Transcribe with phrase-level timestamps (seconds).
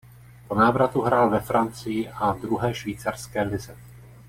[0.47, 3.77] Po návratu hrál ve Francii a druhé švýcarské lize.